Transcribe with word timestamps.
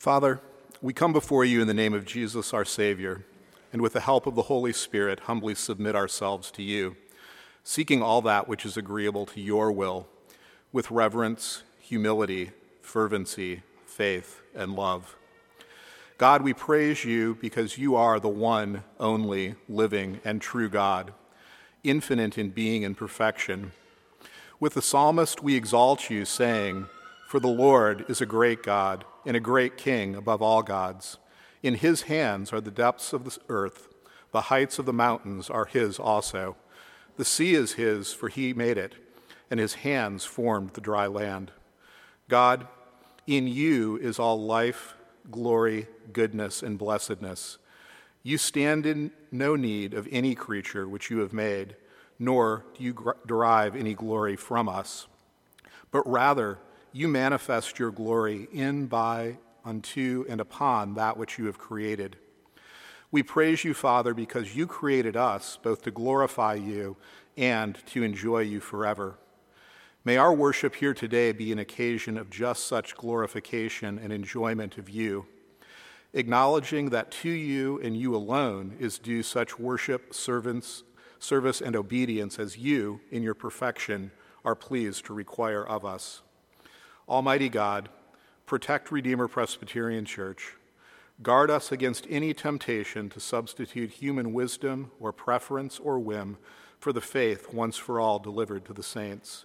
Father, 0.00 0.40
we 0.80 0.94
come 0.94 1.12
before 1.12 1.44
you 1.44 1.60
in 1.60 1.68
the 1.68 1.74
name 1.74 1.92
of 1.92 2.06
Jesus, 2.06 2.54
our 2.54 2.64
Savior, 2.64 3.26
and 3.70 3.82
with 3.82 3.92
the 3.92 4.00
help 4.00 4.26
of 4.26 4.34
the 4.34 4.44
Holy 4.44 4.72
Spirit, 4.72 5.20
humbly 5.20 5.54
submit 5.54 5.94
ourselves 5.94 6.50
to 6.52 6.62
you, 6.62 6.96
seeking 7.64 8.02
all 8.02 8.22
that 8.22 8.48
which 8.48 8.64
is 8.64 8.78
agreeable 8.78 9.26
to 9.26 9.42
your 9.42 9.70
will, 9.70 10.08
with 10.72 10.90
reverence, 10.90 11.64
humility, 11.78 12.50
fervency, 12.80 13.62
faith, 13.84 14.40
and 14.54 14.74
love. 14.74 15.16
God, 16.16 16.40
we 16.40 16.54
praise 16.54 17.04
you 17.04 17.36
because 17.38 17.76
you 17.76 17.94
are 17.94 18.18
the 18.18 18.26
one, 18.26 18.84
only, 18.98 19.54
living, 19.68 20.22
and 20.24 20.40
true 20.40 20.70
God, 20.70 21.12
infinite 21.84 22.38
in 22.38 22.48
being 22.48 22.86
and 22.86 22.96
perfection. 22.96 23.72
With 24.58 24.72
the 24.72 24.80
psalmist, 24.80 25.42
we 25.42 25.56
exalt 25.56 26.08
you, 26.08 26.24
saying, 26.24 26.86
For 27.28 27.38
the 27.38 27.48
Lord 27.48 28.06
is 28.08 28.22
a 28.22 28.26
great 28.26 28.62
God 28.62 29.04
and 29.24 29.36
a 29.36 29.40
great 29.40 29.76
king 29.76 30.14
above 30.14 30.42
all 30.42 30.62
gods. 30.62 31.18
In 31.62 31.74
his 31.74 32.02
hands 32.02 32.52
are 32.52 32.60
the 32.60 32.70
depths 32.70 33.12
of 33.12 33.24
the 33.24 33.36
earth, 33.48 33.88
the 34.32 34.42
heights 34.42 34.78
of 34.78 34.86
the 34.86 34.92
mountains 34.92 35.50
are 35.50 35.66
his 35.66 35.98
also. 35.98 36.56
The 37.16 37.24
sea 37.24 37.54
is 37.54 37.72
his, 37.72 38.12
for 38.12 38.28
he 38.28 38.54
made 38.54 38.78
it, 38.78 38.94
and 39.50 39.58
his 39.60 39.74
hands 39.74 40.24
formed 40.24 40.70
the 40.70 40.80
dry 40.80 41.06
land. 41.06 41.50
God, 42.28 42.66
in 43.26 43.46
you 43.48 43.96
is 43.96 44.18
all 44.18 44.40
life, 44.40 44.94
glory, 45.30 45.86
goodness, 46.12 46.62
and 46.62 46.78
blessedness. 46.78 47.58
You 48.22 48.38
stand 48.38 48.86
in 48.86 49.10
no 49.30 49.56
need 49.56 49.94
of 49.94 50.08
any 50.10 50.34
creature 50.34 50.88
which 50.88 51.10
you 51.10 51.18
have 51.18 51.32
made, 51.32 51.76
nor 52.18 52.64
do 52.76 52.84
you 52.84 53.14
derive 53.26 53.74
any 53.74 53.94
glory 53.94 54.36
from 54.36 54.68
us, 54.68 55.06
but 55.90 56.08
rather, 56.08 56.58
you 56.92 57.08
manifest 57.08 57.78
your 57.78 57.90
glory 57.90 58.48
in, 58.52 58.86
by, 58.86 59.38
unto, 59.64 60.24
and 60.28 60.40
upon 60.40 60.94
that 60.94 61.16
which 61.16 61.38
you 61.38 61.46
have 61.46 61.58
created. 61.58 62.16
We 63.12 63.22
praise 63.22 63.64
you, 63.64 63.74
Father, 63.74 64.14
because 64.14 64.54
you 64.54 64.66
created 64.66 65.16
us 65.16 65.58
both 65.62 65.82
to 65.82 65.90
glorify 65.90 66.54
you 66.54 66.96
and 67.36 67.78
to 67.86 68.02
enjoy 68.02 68.40
you 68.40 68.60
forever. 68.60 69.18
May 70.04 70.16
our 70.16 70.32
worship 70.32 70.76
here 70.76 70.94
today 70.94 71.32
be 71.32 71.52
an 71.52 71.58
occasion 71.58 72.16
of 72.16 72.30
just 72.30 72.66
such 72.66 72.96
glorification 72.96 73.98
and 73.98 74.12
enjoyment 74.12 74.78
of 74.78 74.88
you, 74.88 75.26
acknowledging 76.14 76.90
that 76.90 77.10
to 77.10 77.28
you 77.28 77.78
and 77.80 77.96
you 77.96 78.14
alone 78.16 78.76
is 78.78 78.98
due 78.98 79.22
such 79.22 79.58
worship, 79.58 80.14
servants, 80.14 80.84
service, 81.18 81.60
and 81.60 81.76
obedience 81.76 82.38
as 82.38 82.56
you, 82.56 83.00
in 83.10 83.22
your 83.22 83.34
perfection, 83.34 84.10
are 84.44 84.54
pleased 84.54 85.04
to 85.04 85.12
require 85.12 85.66
of 85.66 85.84
us. 85.84 86.22
Almighty 87.10 87.48
God, 87.48 87.88
protect 88.46 88.92
Redeemer 88.92 89.26
Presbyterian 89.26 90.04
Church. 90.04 90.54
Guard 91.24 91.50
us 91.50 91.72
against 91.72 92.06
any 92.08 92.32
temptation 92.32 93.10
to 93.10 93.18
substitute 93.18 93.90
human 93.90 94.32
wisdom 94.32 94.92
or 95.00 95.12
preference 95.12 95.80
or 95.80 95.98
whim 95.98 96.38
for 96.78 96.92
the 96.92 97.00
faith 97.00 97.52
once 97.52 97.76
for 97.76 97.98
all 97.98 98.20
delivered 98.20 98.64
to 98.66 98.72
the 98.72 98.84
saints. 98.84 99.44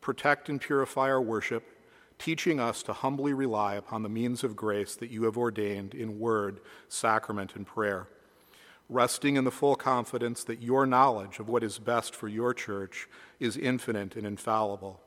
Protect 0.00 0.48
and 0.48 0.58
purify 0.58 1.10
our 1.10 1.20
worship, 1.20 1.64
teaching 2.18 2.58
us 2.58 2.82
to 2.84 2.94
humbly 2.94 3.34
rely 3.34 3.74
upon 3.74 4.02
the 4.02 4.08
means 4.08 4.42
of 4.42 4.56
grace 4.56 4.96
that 4.96 5.10
you 5.10 5.24
have 5.24 5.36
ordained 5.36 5.92
in 5.92 6.18
word, 6.18 6.60
sacrament, 6.88 7.54
and 7.54 7.66
prayer. 7.66 8.08
Resting 8.88 9.36
in 9.36 9.44
the 9.44 9.50
full 9.50 9.76
confidence 9.76 10.44
that 10.44 10.62
your 10.62 10.86
knowledge 10.86 11.40
of 11.40 11.48
what 11.50 11.62
is 11.62 11.78
best 11.78 12.14
for 12.14 12.28
your 12.28 12.54
church 12.54 13.06
is 13.38 13.58
infinite 13.58 14.16
and 14.16 14.26
infallible. 14.26 15.02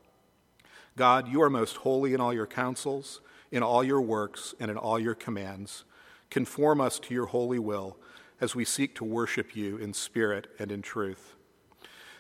God, 0.98 1.28
you 1.28 1.42
are 1.42 1.50
most 1.50 1.78
holy 1.78 2.14
in 2.14 2.22
all 2.22 2.34
your 2.34 2.48
counsels, 2.48 3.20
in 3.52 3.62
all 3.62 3.84
your 3.84 4.02
works, 4.02 4.56
and 4.60 4.72
in 4.72 4.78
all 4.78 4.98
your 4.98 5.16
commands. 5.16 5.84
Conform 6.30 6.80
us 6.80 7.00
to 7.00 7.14
your 7.14 7.26
holy 7.26 7.60
will 7.60 7.98
as 8.40 8.56
we 8.56 8.64
seek 8.64 8.96
to 8.96 9.04
worship 9.04 9.56
you 9.56 9.78
in 9.78 9.94
spirit 9.94 10.48
and 10.58 10.72
in 10.72 10.82
truth. 10.82 11.36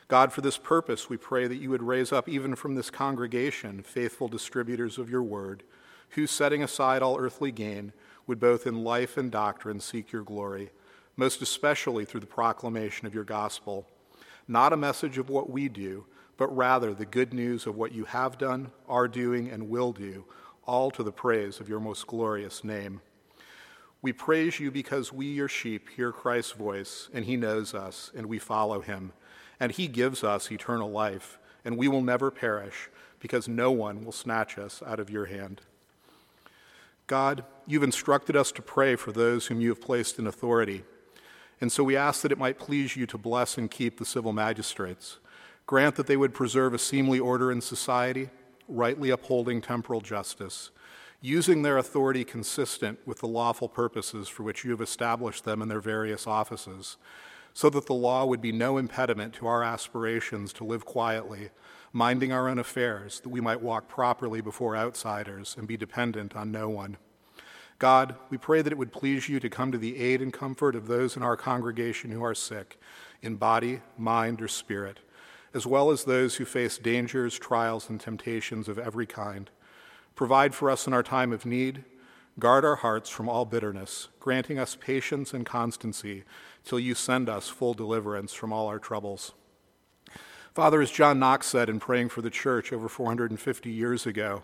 God, 0.08 0.34
for 0.34 0.42
this 0.42 0.58
purpose, 0.58 1.10
we 1.10 1.18
pray 1.18 1.48
that 1.48 1.56
you 1.56 1.70
would 1.70 1.82
raise 1.82 2.12
up 2.12 2.28
even 2.28 2.56
from 2.56 2.76
this 2.76 2.90
congregation 2.90 3.82
faithful 3.82 4.28
distributors 4.28 4.98
of 4.98 5.10
your 5.10 5.24
word, 5.24 5.64
who, 6.10 6.28
setting 6.28 6.62
aside 6.62 7.02
all 7.02 7.18
earthly 7.18 7.52
gain, 7.52 7.94
would 8.28 8.40
both 8.40 8.68
in 8.68 8.84
life 8.84 9.18
and 9.18 9.32
doctrine 9.32 9.80
seek 9.80 10.12
your 10.12 10.24
glory, 10.24 10.70
most 11.16 11.42
especially 11.42 12.06
through 12.06 12.20
the 12.20 12.26
proclamation 12.26 13.08
of 13.08 13.16
your 13.16 13.24
gospel. 13.24 13.88
Not 14.48 14.74
a 14.74 14.78
message 14.78 15.18
of 15.18 15.30
what 15.30 15.50
we 15.50 15.70
do, 15.70 16.06
but 16.38 16.56
rather 16.56 16.94
the 16.94 17.06
good 17.06 17.34
news 17.34 17.66
of 17.66 17.76
what 17.76 17.94
you 17.94 18.06
have 18.06 18.38
done, 18.38 18.72
are 18.88 19.08
doing, 19.08 19.50
and 19.50 19.70
will 19.70 19.92
do, 19.92 20.26
all 20.66 20.92
to 20.92 21.04
the 21.04 21.12
praise 21.12 21.60
of 21.60 21.70
your 21.70 21.80
most 21.80 22.08
glorious 22.08 22.64
name. 22.64 23.02
We 24.02 24.14
praise 24.14 24.60
you 24.60 24.70
because 24.72 25.14
we, 25.14 25.28
your 25.28 25.48
sheep, 25.48 25.90
hear 25.96 26.12
Christ's 26.12 26.52
voice, 26.52 27.10
and 27.14 27.26
he 27.26 27.38
knows 27.38 27.74
us, 27.74 28.12
and 28.16 28.28
we 28.28 28.38
follow 28.38 28.82
him. 28.82 29.14
And 29.60 29.72
he 29.72 29.88
gives 29.88 30.24
us 30.24 30.52
eternal 30.52 30.92
life, 30.92 31.40
and 31.64 31.78
we 31.78 31.88
will 31.88 32.02
never 32.02 32.30
perish, 32.30 32.90
because 33.20 33.48
no 33.48 33.72
one 33.72 34.04
will 34.04 34.12
snatch 34.12 34.58
us 34.58 34.84
out 34.86 35.00
of 35.00 35.10
your 35.10 35.26
hand. 35.26 35.62
God, 37.08 37.46
you've 37.66 37.84
instructed 37.84 38.36
us 38.36 38.52
to 38.54 38.62
pray 38.62 38.96
for 38.96 39.12
those 39.12 39.48
whom 39.48 39.62
you 39.62 39.70
have 39.70 39.82
placed 39.82 40.20
in 40.20 40.28
authority. 40.28 40.84
And 41.62 41.72
so 41.72 41.84
we 41.84 41.96
ask 41.96 42.22
that 42.22 42.32
it 42.32 42.38
might 42.38 42.60
please 42.60 42.96
you 42.96 43.06
to 43.08 43.18
bless 43.18 43.58
and 43.58 43.72
keep 43.72 43.98
the 43.98 44.06
civil 44.06 44.34
magistrates 44.34 45.18
Grant 45.68 45.96
that 45.96 46.06
they 46.06 46.18
would 46.18 46.34
preserve 46.34 46.76
a 46.76 46.80
seemly 46.80 47.20
order 47.20 47.52
in 47.52 47.60
society, 47.60 48.30
rightly 48.68 49.10
upholding 49.10 49.62
temporal 49.62 50.00
justice, 50.00 50.70
using 51.22 51.64
their 51.64 51.80
authority 51.80 52.24
consistent 52.24 53.00
with 53.08 53.20
the 53.20 53.28
lawful 53.28 53.68
purposes 53.68 54.28
for 54.28 54.44
which 54.44 54.64
you 54.64 54.70
have 54.70 54.82
established 54.82 55.44
them 55.44 55.64
in 55.64 55.68
their 55.68 55.80
various 55.80 56.28
offices, 56.28 56.98
so 57.54 57.70
that 57.72 57.88
the 57.88 57.94
law 57.96 58.26
would 58.26 58.42
be 58.42 58.52
no 58.52 58.78
impediment 58.78 59.34
to 59.34 59.48
our 59.48 59.64
aspirations 59.64 60.54
to 60.54 60.64
live 60.64 60.86
quietly, 60.86 61.50
minding 61.92 62.32
our 62.32 62.48
own 62.48 62.60
affairs, 62.60 63.20
that 63.22 63.30
we 63.30 63.42
might 63.42 63.62
walk 63.62 63.88
properly 63.88 64.42
before 64.42 64.76
outsiders 64.76 65.56
and 65.58 65.68
be 65.68 65.78
dependent 65.78 66.36
on 66.36 66.52
no 66.52 66.70
one. 66.70 66.98
God, 67.80 68.16
we 68.30 68.38
pray 68.38 68.62
that 68.62 68.72
it 68.72 68.78
would 68.78 68.94
please 68.94 69.28
you 69.28 69.40
to 69.40 69.50
come 69.50 69.72
to 69.72 69.78
the 69.80 69.98
aid 69.98 70.22
and 70.22 70.32
comfort 70.32 70.76
of 70.76 70.88
those 70.88 71.18
in 71.18 71.24
our 71.24 71.36
congregation 71.36 72.12
who 72.12 72.24
are 72.24 72.36
sick, 72.36 72.80
in 73.24 73.36
body, 73.36 73.82
mind, 73.98 74.42
or 74.42 74.48
spirit 74.48 75.00
as 75.56 75.66
well 75.66 75.90
as 75.90 76.04
those 76.04 76.36
who 76.36 76.44
face 76.44 76.78
dangers, 76.78 77.40
trials, 77.40 77.90
and 77.90 78.00
temptations 78.00 78.68
of 78.68 78.78
every 78.78 79.08
kind. 79.08 79.50
Provide 80.14 80.54
for 80.54 80.70
us 80.70 80.86
in 80.86 80.92
our 80.92 81.02
time 81.02 81.32
of 81.32 81.46
need. 81.46 81.86
Guard 82.38 82.66
our 82.66 82.76
hearts 82.76 83.10
from 83.10 83.30
all 83.30 83.46
bitterness, 83.46 84.10
granting 84.20 84.60
us 84.60 84.76
patience 84.76 85.34
and 85.34 85.46
constancy 85.46 86.26
till 86.66 86.78
you 86.78 86.94
send 86.94 87.30
us 87.30 87.48
full 87.48 87.74
deliverance 87.74 88.34
from 88.34 88.52
all 88.52 88.68
our 88.68 88.80
troubles. 88.80 89.32
Father, 90.54 90.82
as 90.82 90.92
John 90.92 91.20
Knox 91.20 91.48
said 91.48 91.70
in 91.70 91.80
praying 91.80 92.10
for 92.10 92.22
the 92.22 92.30
church 92.30 92.74
over 92.74 92.90
450 92.90 93.72
years 93.72 94.06
ago, 94.06 94.44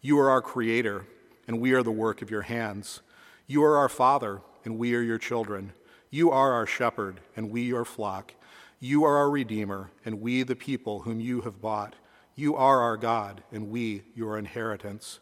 you 0.00 0.16
are 0.20 0.30
our 0.30 0.42
creator, 0.42 1.06
and 1.48 1.60
we 1.60 1.72
are 1.72 1.82
the 1.82 1.90
work 1.90 2.22
of 2.22 2.30
your 2.30 2.42
hands. 2.42 3.00
You 3.48 3.64
are 3.64 3.76
our 3.76 3.88
Father, 3.88 4.42
and 4.64 4.78
we 4.78 4.94
are 4.94 5.02
your 5.02 5.18
children. 5.18 5.72
You 6.08 6.30
are 6.30 6.52
our 6.52 6.66
shepherd, 6.66 7.18
and 7.34 7.50
we 7.50 7.62
your 7.62 7.84
flock. 7.84 8.32
You 8.78 9.04
are 9.04 9.16
our 9.16 9.30
Redeemer, 9.30 9.90
and 10.04 10.20
we 10.20 10.42
the 10.42 10.54
people 10.54 11.00
whom 11.00 11.18
you 11.18 11.40
have 11.40 11.62
bought. 11.62 11.94
You 12.34 12.56
are 12.56 12.82
our 12.82 12.98
God, 12.98 13.42
and 13.50 13.70
we 13.70 14.02
your 14.14 14.36
inheritance. 14.36 15.18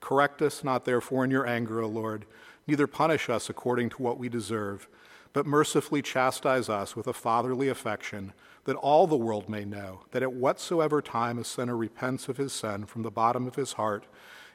Correct 0.00 0.40
us 0.40 0.64
not, 0.64 0.86
therefore, 0.86 1.22
in 1.24 1.30
your 1.30 1.46
anger, 1.46 1.82
O 1.82 1.86
Lord, 1.86 2.24
neither 2.66 2.86
punish 2.86 3.28
us 3.28 3.50
according 3.50 3.90
to 3.90 4.02
what 4.02 4.18
we 4.18 4.30
deserve, 4.30 4.88
but 5.34 5.44
mercifully 5.44 6.00
chastise 6.00 6.70
us 6.70 6.96
with 6.96 7.06
a 7.06 7.12
fatherly 7.12 7.68
affection, 7.68 8.32
that 8.64 8.76
all 8.76 9.06
the 9.06 9.16
world 9.16 9.50
may 9.50 9.66
know 9.66 10.00
that 10.12 10.22
at 10.22 10.32
whatsoever 10.32 11.02
time 11.02 11.38
a 11.38 11.44
sinner 11.44 11.76
repents 11.76 12.28
of 12.28 12.38
his 12.38 12.54
sin 12.54 12.86
from 12.86 13.02
the 13.02 13.10
bottom 13.10 13.46
of 13.46 13.56
his 13.56 13.74
heart, 13.74 14.06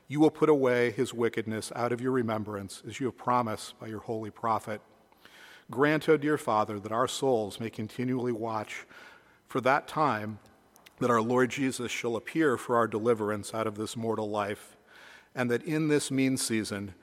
you 0.08 0.20
will 0.20 0.32
put 0.32 0.50
away 0.50 0.90
his 0.90 1.14
wickedness 1.14 1.72
out 1.76 1.92
of 1.92 2.02
your 2.02 2.12
remembrance, 2.12 2.82
as 2.88 3.00
you 3.00 3.06
have 3.06 3.18
promised 3.18 3.80
by 3.80 3.86
your 3.86 4.00
holy 4.00 4.32
prophet. 4.32 4.82
Grant, 5.72 6.10
O 6.10 6.18
dear 6.18 6.38
Father, 6.38 6.80
that 6.80 6.92
our 6.92 7.08
souls 7.08 7.60
may 7.60 7.70
continually 7.70 8.32
watch 8.32 8.86
for 9.48 9.62
that 9.62 9.88
time 9.88 10.40
that 11.00 11.12
our 11.12 11.22
Lord 11.22 11.52
Jesus 11.52 11.92
shall 11.92 12.16
appear 12.16 12.58
for 12.58 12.76
our 12.76 12.88
deliverance 12.88 13.54
out 13.54 13.68
of 13.68 13.76
this 13.76 13.96
mortal 13.96 14.30
life, 14.30 14.76
and 15.36 15.50
that 15.52 15.64
in 15.64 15.88
this 15.88 16.10
mean 16.10 16.38
season 16.38 16.94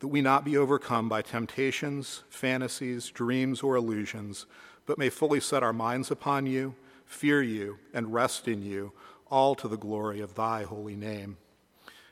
that 0.00 0.08
we 0.08 0.22
not 0.22 0.44
be 0.44 0.56
overcome 0.56 1.08
by 1.08 1.22
temptations, 1.22 2.24
fantasies, 2.28 3.10
dreams, 3.10 3.62
or 3.62 3.76
illusions, 3.76 4.46
but 4.86 4.98
may 4.98 5.10
fully 5.10 5.40
set 5.40 5.62
our 5.62 5.72
minds 5.72 6.10
upon 6.10 6.46
you, 6.46 6.74
fear 7.04 7.42
you, 7.42 7.78
and 7.92 8.12
rest 8.12 8.48
in 8.48 8.62
you, 8.62 8.92
all 9.30 9.54
to 9.54 9.68
the 9.68 9.76
glory 9.76 10.20
of 10.20 10.34
thy 10.34 10.62
holy 10.62 10.96
name. 10.96 11.36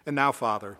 And 0.06 0.14
now, 0.14 0.30
Father, 0.30 0.78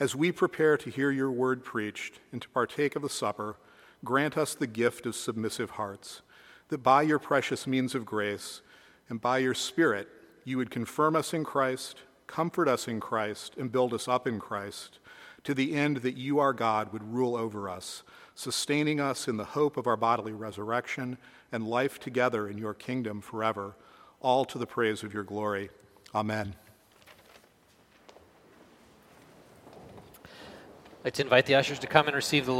as 0.00 0.16
we 0.16 0.32
prepare 0.32 0.76
to 0.76 0.90
hear 0.90 1.10
your 1.10 1.30
word 1.30 1.64
preached 1.64 2.18
and 2.32 2.42
to 2.42 2.48
partake 2.48 2.96
of 2.96 3.02
the 3.02 3.08
supper, 3.08 3.56
grant 4.04 4.36
us 4.36 4.54
the 4.54 4.66
gift 4.66 5.06
of 5.06 5.14
submissive 5.14 5.70
hearts, 5.70 6.22
that 6.68 6.82
by 6.82 7.02
your 7.02 7.18
precious 7.18 7.66
means 7.66 7.94
of 7.94 8.04
grace 8.04 8.62
and 9.08 9.20
by 9.20 9.38
your 9.38 9.54
Spirit 9.54 10.08
you 10.44 10.56
would 10.56 10.70
confirm 10.70 11.14
us 11.14 11.32
in 11.32 11.44
Christ, 11.44 11.98
comfort 12.26 12.68
us 12.68 12.88
in 12.88 12.98
Christ, 12.98 13.54
and 13.56 13.70
build 13.70 13.94
us 13.94 14.08
up 14.08 14.26
in 14.26 14.40
Christ, 14.40 14.98
to 15.44 15.54
the 15.54 15.74
end 15.74 15.98
that 15.98 16.16
you, 16.16 16.38
our 16.38 16.52
God, 16.52 16.92
would 16.92 17.12
rule 17.12 17.36
over 17.36 17.68
us, 17.68 18.02
sustaining 18.34 19.00
us 19.00 19.28
in 19.28 19.36
the 19.36 19.44
hope 19.44 19.76
of 19.76 19.86
our 19.86 19.96
bodily 19.96 20.32
resurrection 20.32 21.18
and 21.52 21.68
life 21.68 22.00
together 22.00 22.48
in 22.48 22.58
your 22.58 22.74
kingdom 22.74 23.20
forever, 23.20 23.76
all 24.20 24.44
to 24.46 24.58
the 24.58 24.66
praise 24.66 25.02
of 25.02 25.12
your 25.12 25.24
glory. 25.24 25.70
Amen. 26.14 26.54
I'd 31.02 31.06
like 31.06 31.14
to 31.14 31.22
invite 31.22 31.46
the 31.46 31.56
ushers 31.56 31.80
to 31.80 31.86
come 31.86 32.06
and 32.06 32.14
receive 32.14 32.46
the 32.46 32.50